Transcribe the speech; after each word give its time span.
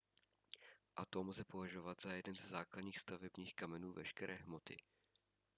atom 0.95 1.29
lze 1.29 1.43
považovat 1.43 2.01
za 2.01 2.13
jeden 2.13 2.35
ze 2.35 2.47
základních 2.47 2.99
stavebních 2.99 3.55
kamenů 3.55 3.93
veškeré 3.93 4.33
hmoty 4.35 4.77